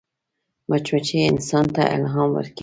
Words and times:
مچمچۍ 0.69 1.17
انسان 1.29 1.65
ته 1.75 1.81
الهام 1.95 2.29
ورکوي 2.33 2.59